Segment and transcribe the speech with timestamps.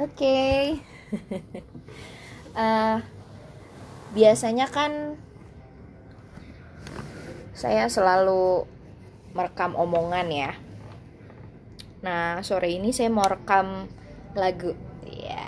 [0.00, 0.36] Oke.
[2.50, 2.98] Eh,
[4.10, 5.14] biasanya kan
[7.54, 8.66] saya selalu
[9.38, 10.52] merekam omongan ya.
[12.02, 13.86] Nah, sore ini saya mau rekam
[14.34, 14.74] lagu.
[15.06, 15.46] Ya,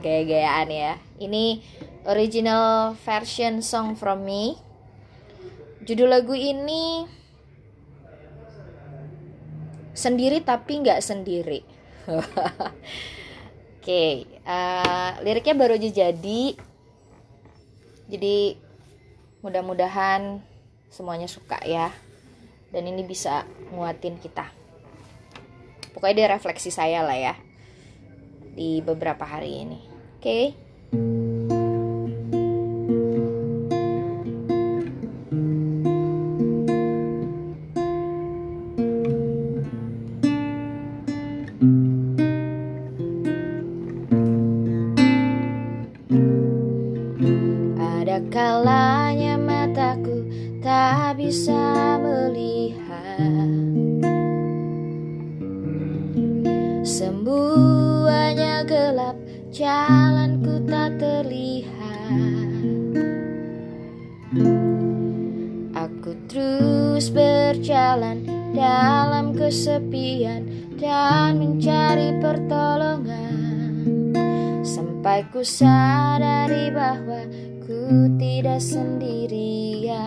[0.00, 0.92] gaya-gayaan ya.
[1.20, 1.60] Ini
[2.08, 4.56] original version song from me.
[5.84, 7.04] Judul lagu ini
[9.92, 11.60] sendiri tapi nggak sendiri.
[13.82, 14.10] Oke, okay,
[14.46, 16.54] uh, eh, liriknya baru aja jadi.
[18.06, 18.54] Jadi
[19.42, 20.38] mudah-mudahan
[20.86, 21.90] semuanya suka ya.
[22.70, 23.42] Dan ini bisa
[23.74, 24.46] nguatin kita.
[25.98, 27.34] Pokoknya dia refleksi saya lah ya
[28.54, 29.80] di beberapa hari ini.
[30.22, 30.54] Oke.
[30.94, 31.31] Okay?
[59.62, 62.50] Jalanku tak terlihat.
[65.78, 70.50] Aku terus berjalan dalam kesepian
[70.82, 74.10] dan mencari pertolongan.
[74.66, 77.22] Sampai ku sadari bahwa
[77.62, 80.02] Ku tidak sendirian.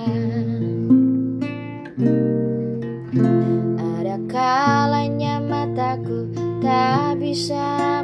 [3.79, 6.27] Ada kalanya mataku
[6.59, 7.94] tak bisa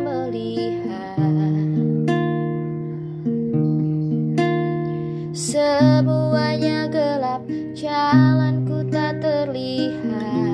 [7.32, 10.52] gelap, jalanku tak terlihat.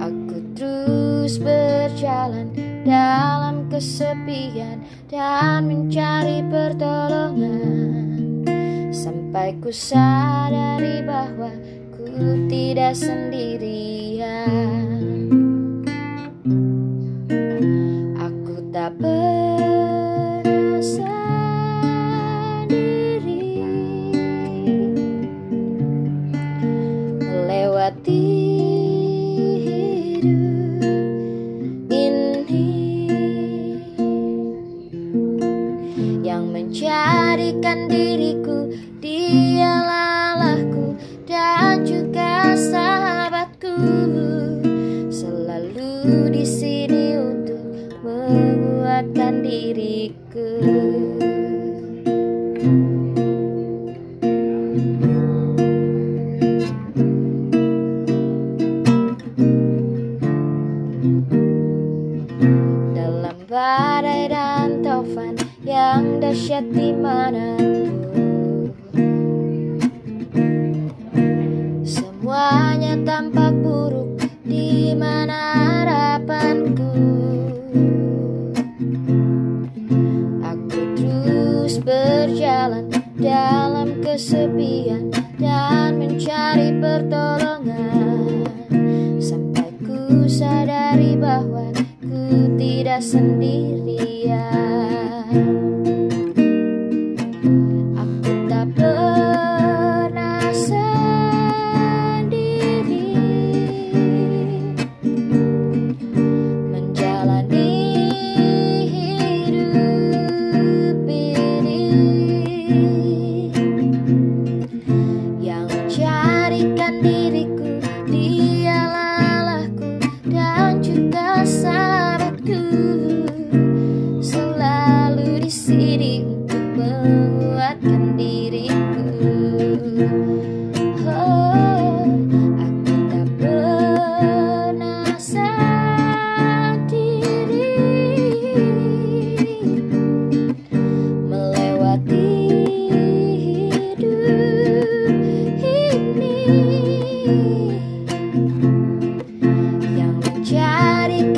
[0.00, 2.48] Aku terus berjalan
[2.88, 4.80] dalam kesepian
[5.12, 8.40] dan mencari pertolongan.
[8.88, 11.52] Sampai ku sadari bahwa
[11.92, 12.08] ku
[12.48, 13.89] tidak sendirian
[36.70, 38.70] menjadikan diriku
[39.02, 40.94] dia lalahku
[41.26, 43.74] dan juga sahabatku.
[45.10, 46.99] Selalu di sini
[66.30, 67.58] dahsyat di mana
[71.82, 74.14] Semuanya tampak buruk
[74.46, 76.94] di mana harapanku.
[80.46, 82.86] Aku terus berjalan
[83.18, 88.46] dalam kesepian dan mencari pertolongan.
[89.18, 91.74] Sampai ku sadari bahwa
[92.06, 94.69] ku tidak sendirian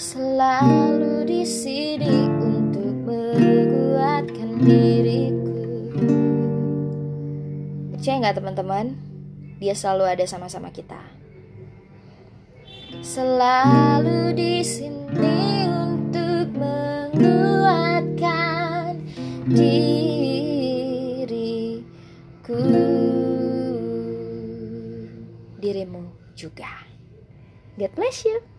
[0.00, 5.60] selalu di sini untuk menguatkan diriku.
[7.92, 8.96] Percaya nggak teman-teman?
[9.60, 10.96] Dia selalu ada sama-sama kita.
[13.04, 17.44] Selalu di sini untuk menguatkan
[19.52, 20.96] diriku.
[25.60, 26.88] Dirimu juga.
[27.76, 28.49] God bless you.